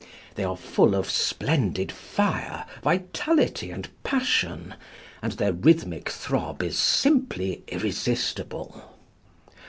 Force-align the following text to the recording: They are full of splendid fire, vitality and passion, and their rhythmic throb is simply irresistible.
They 0.33 0.43
are 0.43 0.57
full 0.57 0.95
of 0.95 1.07
splendid 1.11 1.91
fire, 1.91 2.65
vitality 2.83 3.69
and 3.69 3.87
passion, 4.01 4.73
and 5.21 5.33
their 5.33 5.53
rhythmic 5.53 6.09
throb 6.09 6.63
is 6.63 6.75
simply 6.75 7.63
irresistible. 7.67 8.97